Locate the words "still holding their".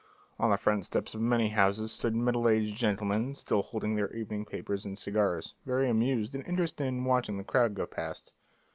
3.35-4.11